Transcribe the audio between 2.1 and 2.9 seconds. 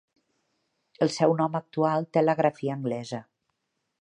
té la grafia